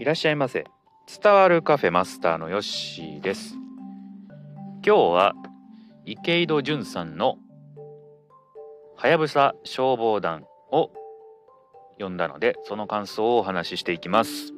[0.00, 0.64] いらっしゃいませ。
[1.22, 3.52] 伝わるカフェマスターのヨッシーです。
[4.82, 5.34] 今日は
[6.06, 7.36] 池井戸潤さんの
[8.96, 10.90] はやぶさ消防団を
[11.98, 14.54] 読んだのでその感想をお話ししていきます。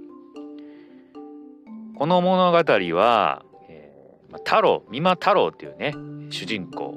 [1.98, 2.58] この物語
[2.94, 5.96] は、えー、太郎美馬太郎っていうね
[6.30, 6.94] 主人公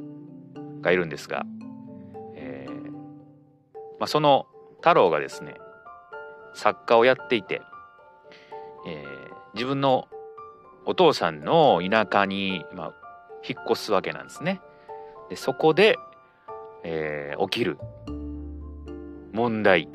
[0.81, 1.47] がいるんですが、
[2.35, 2.91] えー
[3.99, 4.45] まあ、その
[4.81, 5.55] 太郎がですね
[6.53, 7.63] 作家をやっていて
[8.85, 10.07] えー、自分の
[10.85, 12.93] お父さんの田舎に、まあ、
[13.47, 14.61] 引っ越すわけなんですね。
[15.29, 15.97] でそこで、
[16.83, 17.79] えー、起きる
[19.33, 19.89] 問題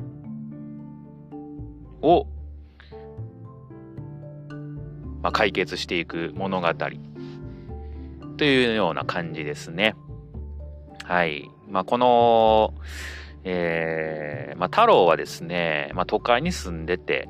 [2.01, 2.27] を、
[5.21, 6.67] まあ、解決していく物語
[8.37, 9.95] というような感じですね。
[11.03, 11.49] はい。
[11.69, 12.73] まあ、この、
[13.43, 17.29] えーまあ、太郎はですね、まあ、都会に住んでて、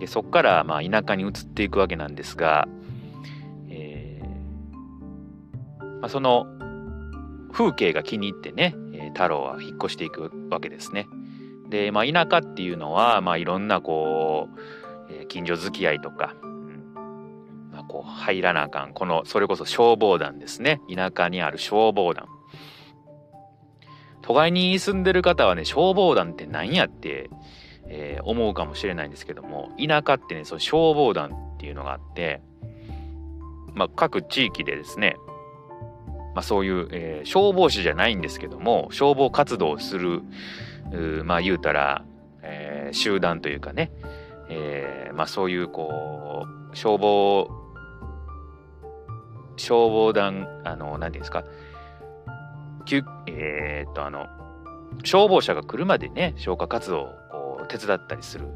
[0.00, 2.66] でそこからまあ田舎に移っていくわけなんですが、
[3.68, 6.46] えーまあ、その
[7.52, 11.06] 風景が気に入ってね、え太郎は引っ越していくわけですね。
[11.68, 14.48] で、まあ、田舎っていうのは、まあ、いろんなこ
[15.08, 16.34] う、え、近所付き合いとか、
[17.72, 22.26] まあ、こう入らなあかんこのそれこそ消防団ですね田舎にある消防団
[24.22, 27.30] 都会に住んでる方はね消防団って何やって
[27.92, 32.40] えー、思うかもしれないんですけども田舎ってねその消防団っていうのがあって、
[33.74, 35.16] まあ、各地域でですね、
[36.34, 40.22] まあ、そういう、えー、消防士じゃないんですけども消防活動をする
[41.24, 42.04] まあ言うたら、
[42.42, 43.92] えー、集団というかね、
[44.48, 47.48] え、まあそういうこう消防
[49.56, 51.44] 消防団あの何て言うんですか
[53.28, 54.26] え、っとあの
[55.04, 57.29] 消防車が来るまでね消火活動を
[57.70, 58.46] 手伝ったりする、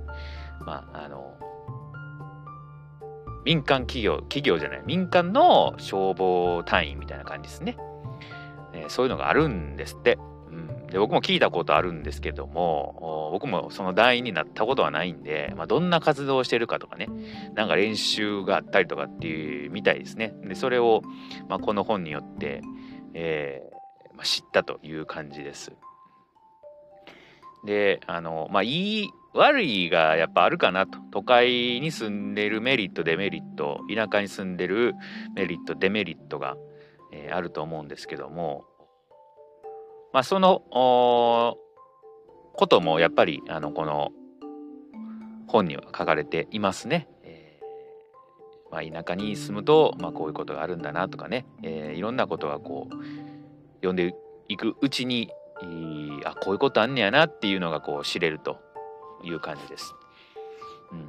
[0.60, 1.34] まあ、あの、
[3.44, 7.76] 民間企業、企業じゃない、民間の消防隊員みたいな感じですね。
[8.72, 10.18] えー、そういうのがあるんですって。
[10.50, 17.08] うん、で僕も聞いたことあるんですけども僕もその団員になったことはないんで、まあ、どんな活動をしてるかとかね
[17.56, 21.02] なんか練習があったりとかっていうみたいですねでそれを、
[21.48, 22.62] まあ、この本によって、
[23.14, 25.72] えーまあ、知ったという感じです
[27.64, 30.98] であのまあいい悪いがやっぱあるかなと。
[31.10, 34.94] 都会に住んでるメリットデメリット田舎に住んでる
[35.34, 36.56] メリットデメリットが、
[37.12, 38.64] えー、あると思うんですけども。
[40.12, 41.58] まあそのこ
[42.68, 44.12] ともやっぱりあのこの
[45.48, 47.08] 本には書かれていますね。
[47.24, 47.58] え、
[48.70, 52.94] まあ、田舎に住むと、まあ、こういうことがあるんだなとかね、えー、いろんなことがこう
[53.76, 54.14] 読んで
[54.48, 55.30] いくうちに
[55.62, 58.58] いあこういうことあんねやなっていうのがこう知れると
[59.22, 59.94] いう感じです。
[60.92, 61.08] うん、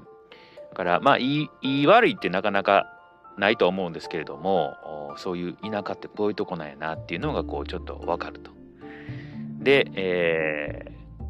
[0.69, 2.91] だからまあ言い悪いってなかなか
[3.37, 8.51] ないと思うんですけれどもそういう田舎ってこういうとこなんやなっていうのがこうちょっとわかると。
[9.59, 11.23] で、えー、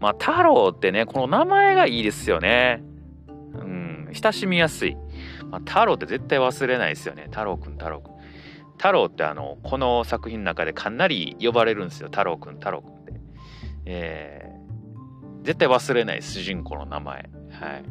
[0.00, 2.82] まあ太郎ってねこの名前がいいですよね。
[3.28, 4.96] うん、親しみやすい。
[5.50, 7.24] まあ、太郎って絶対忘れないですよね。
[7.30, 8.13] 太郎くん太郎くん。
[8.76, 12.08] 太郎ってあのこの作品の中でかなり呼ばれるんですよ。
[12.08, 13.12] 太郎くん太郎くんって、
[13.86, 17.30] えー、絶対忘れない主人公の名前。
[17.50, 17.84] はい。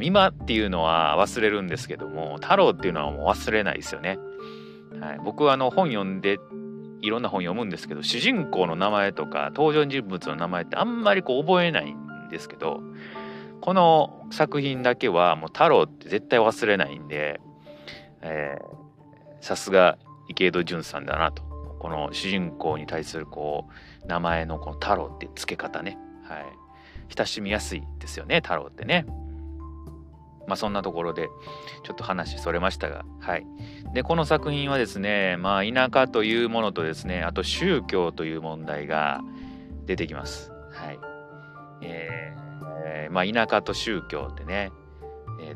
[0.00, 4.18] 今っていうのは忘れるんですけども太郎っていうのはもう忘れないですよね、
[4.98, 6.38] はい、僕はあの本読んで
[7.02, 12.80] いろんな本読むんですけど主人公の名前とか登場人物の名前ってあんまりこう覚えないんですけど
[13.60, 17.40] この作品だけはもう太郎って絶対忘れないんで、
[18.22, 18.64] えー、
[19.44, 21.42] さすが池井戸潤さんだなと。
[21.78, 23.66] この主人公に対するこ
[24.02, 25.98] う名前のこの太郎って付け方ね。
[26.24, 26.46] はい。
[27.14, 29.04] 親しみやすいですよね太郎ってね。
[30.46, 31.28] まあそんなところで
[31.82, 33.46] ちょっと話それましたがはい。
[33.92, 39.20] でこの作品はですねまあ田舎というものとですねあと宗教という問題が
[39.84, 40.52] 出てきます。
[40.72, 40.98] はい。
[41.82, 44.72] えー、まあ田舎と宗教ってね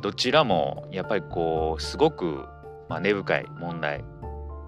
[0.02, 2.44] どちらもやっぱりこうすごく
[2.88, 4.04] まあ、根深い問題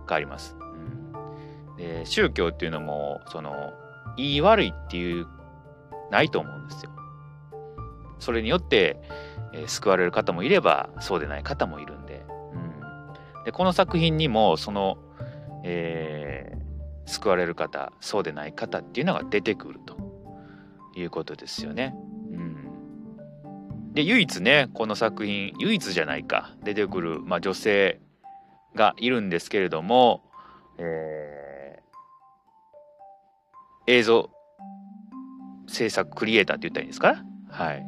[0.06, 0.56] があります。
[0.58, 3.72] うん、で宗教っていうのもその
[4.16, 5.26] 言い悪いっていう
[6.10, 6.90] ないと思うんですよ。
[8.18, 9.00] それによって、
[9.54, 12.22] えー、救われる方もいればそうでない方もいるんで,、
[12.52, 14.98] うん、でこの作品にもその、
[15.64, 19.96] えー、救われる方そうでない方っていうのが出てくると
[20.94, 21.94] いうことですよね。
[23.92, 28.00] で唯一ねこの作品唯一じゃないか出てくる、まあ、女性
[28.74, 30.22] がいるんですけれども、
[30.78, 34.30] えー、映像
[35.66, 37.22] 制作クリエイターって言ったらいいんですか？
[37.50, 37.84] はい。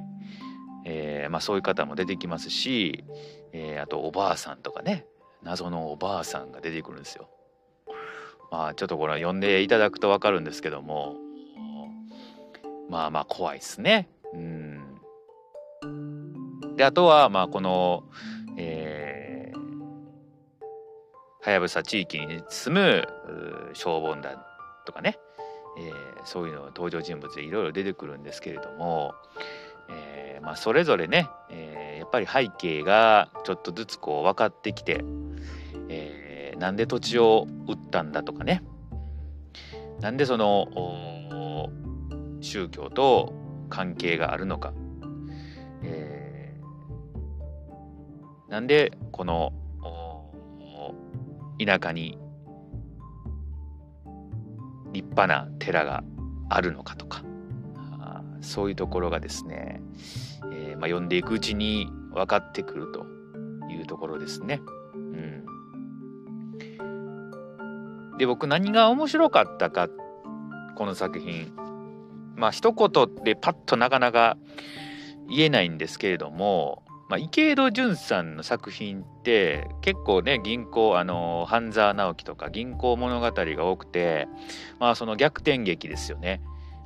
[0.84, 3.04] えー、まあ、そういう方も出てきますし、
[3.52, 5.06] えー、あとおばあさんとかね
[5.42, 7.28] 謎のおばあさんが出てくるんですよ。
[8.50, 11.16] まあちょっとこれは読んでいただくと分かるんですけども
[12.90, 14.08] まあまあ怖いですね。
[14.34, 14.98] うん
[16.76, 18.04] であとはまあこの
[21.42, 23.08] はやぶさ地域に住む
[23.74, 24.40] 消防団
[24.84, 25.18] とかね、
[25.76, 29.14] えー、そういうの登場人物でいろいろ出てくるんですけれども、
[29.90, 35.04] えー、まあ、それぞれね、えー、やっぱり背景がちょっとずつこう分かってきて、
[35.88, 38.62] えー、なんで土地を売ったんだとかね。
[40.00, 41.68] なんでその
[42.40, 43.32] 宗教と
[43.68, 44.72] 関係があるのか、
[45.84, 46.56] え、
[48.48, 49.52] なんでこの
[51.64, 52.18] 田舎に
[54.92, 56.04] 立派な寺が
[56.48, 57.22] あるのかとか
[58.42, 59.80] そういうところがですね、
[60.52, 63.06] えー、まあ、読んでいくうちに分かってくると
[63.72, 64.60] いうところですね。
[64.94, 65.44] うん、
[68.18, 69.88] で僕何が面白かったか
[70.76, 71.52] この作品
[72.36, 72.90] まあ一言
[73.24, 74.36] でパッとなかなか
[75.28, 76.81] 言えないんですけれども、
[77.12, 84.28] まあ、池井戸潤さんの作品って結構ね銀行あの半沢直樹とか銀行物語が多くて
[84.80, 86.40] まあその逆転劇ですよね。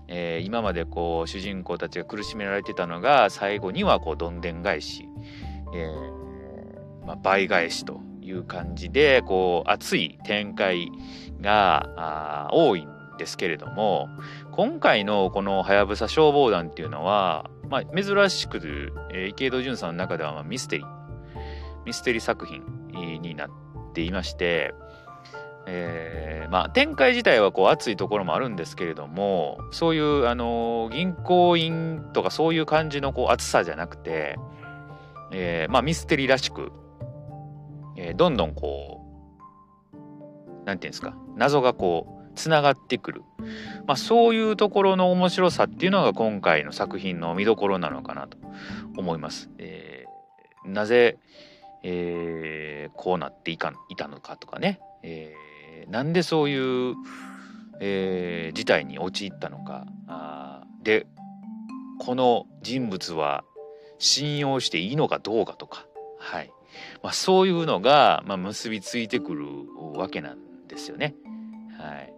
[0.08, 5.08] えー、今までこう主人公たちが苦しめられてたのが最後にはこうどんでん返し、
[5.73, 10.90] えーまあ、倍返しという感じでこう熱い展開
[11.40, 14.08] が多いんですけれども
[14.50, 20.97] 今回のこの「はやぶさ消防団」っていうのは、まあ、珍しく、えー、池井戸潤さんの中ではまあミステリー
[21.85, 22.63] ミステリー作品
[23.21, 23.51] になっ
[23.95, 24.75] ていまして、
[25.67, 34.37] えー、まあ展開自体はこう熱いところもあるんですけれどもそういうあの銀行員とかそういう感じのこう熱さじゃなくて、
[35.33, 36.73] えー、まあミステリーらしく、
[37.97, 39.03] えー、どんどんこ
[39.93, 43.23] うなんていうんですか謎がこうつながってくる、
[43.87, 48.38] まあ、そういうところの面白さっていうのが今回の作品の見どころなのかなと
[48.97, 49.50] 思います。
[49.59, 51.19] えー、なぜ、
[51.83, 55.56] えー、こうなっていかいたのかとかね、えー
[55.88, 56.94] なんでそういう、
[57.81, 59.87] えー、事態に陥ったのか。
[60.09, 61.06] あで
[61.99, 63.43] この人物は
[63.99, 65.87] 信用していいのかどうかとか、
[66.19, 66.50] はい。
[67.03, 69.47] まあ、そういうのが、まあ、結びついてくる
[69.94, 71.15] わけなんですよね。
[71.79, 72.12] はい、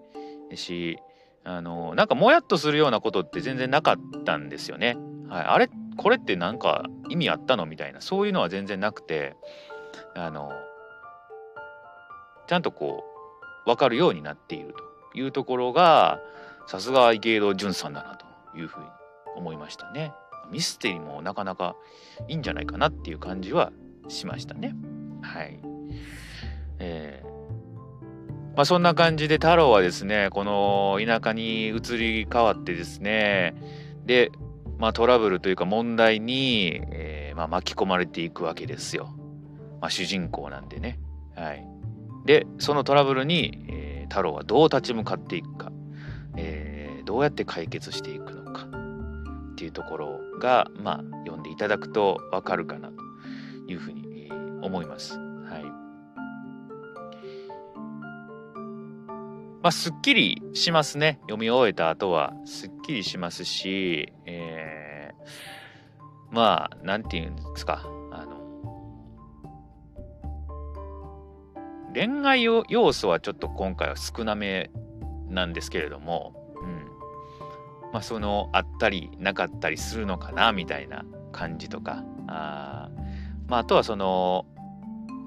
[0.56, 0.98] し
[1.44, 4.96] あのなんかもやっとするようなことって全然なかったんですよね。
[5.28, 9.36] はい、あれこれって何か意味あったのみたいなそういうのは全然なくて
[10.14, 10.52] あの
[12.46, 13.04] ちゃんとこ
[13.66, 14.74] う分かるようになっている
[15.12, 16.20] というところが
[16.66, 18.86] さすが池井戸潤さんだなというふうに
[19.36, 20.12] 思いましたね。
[20.50, 21.76] ミステリーもなかなか
[22.26, 23.72] いいんじゃないかなっていう感じは
[24.08, 24.74] しましたね。
[25.22, 25.60] はい。
[26.78, 27.37] えー、
[28.58, 33.54] まあそんな感じで太郎はですねこの田舎に移り変わってですね
[34.04, 34.32] で、
[34.78, 39.14] まあ、トラブルというか問題に、えー、まあ、巻き込まれていくわけですよ。
[39.80, 40.98] ま、主人公なんでね。
[41.36, 41.64] はい。
[42.24, 45.70] でそのトラブルに、えー、太郎はどう立ち向かっていくか、
[46.36, 48.66] えー、どうやって解決していくのか
[49.52, 52.94] っていうところがまあ読んでいただくとわかるかなと
[53.70, 55.27] いうふうに、思います。
[59.62, 61.18] まあ、すっきりしますね。
[61.22, 67.82] 読み終えた後はすっきりしますし、えー、まあなんて言うんですか。
[68.12, 68.38] あの
[71.92, 74.70] 恋愛要素はちょっと今回は少なめ
[75.28, 77.92] なんですけれども、うん。
[77.92, 82.04] まあ、そのあったりなかったりするのかなみたいな感じとか。
[82.28, 82.90] あ,、
[83.48, 84.46] まあ、あとはその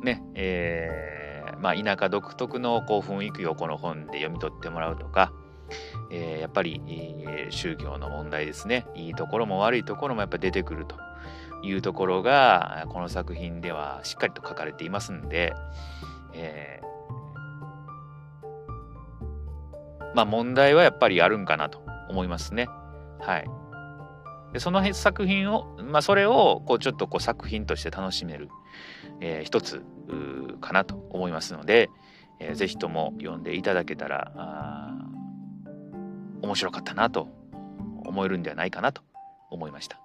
[0.04, 1.21] ねえー、
[1.60, 5.34] まあ、田舎独特のこう雰囲気をこの本で読み取ってもらうとか、
[6.12, 10.96] えー、やっぱり、えー、宗教の問題ですねいいところも悪いところもやっぱ出てくると
[11.64, 15.54] いうところがこの作品ではしっかりと書かれていますんで、
[16.34, 22.68] えー、まあ問題はやっぱりあるんかなと思いますね。
[23.20, 23.46] はい。
[24.54, 28.50] でその作品を、まあ、それをこうちょっとこう作品として楽しめる、
[29.22, 29.84] えー、一つ
[30.60, 31.90] かなと思いますので、
[32.40, 34.92] えー、ぜひとも読んでいただけたら
[36.42, 37.30] 面白かったなと
[38.06, 39.04] 思えるんではないかなと
[39.50, 40.00] 思いました。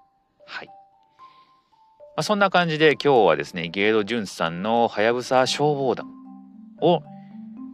[0.47, 0.67] はい。
[0.69, 6.07] まあ、そんな感じで今日はですね、ゲード・ジュンさんのはやぶさ消防団
[6.81, 7.03] を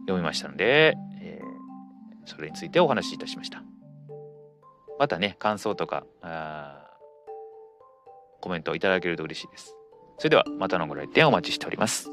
[0.01, 3.63] 読みましたので、えー、それについてお話しいたしました。
[4.99, 6.05] またね、感想とか、
[8.41, 9.75] コメントいただけると嬉しいです。
[10.17, 12.09] それではまたのご来店お待ちしております。